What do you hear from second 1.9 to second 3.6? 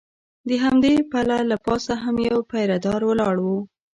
هم یو پیره دار ولاړ و.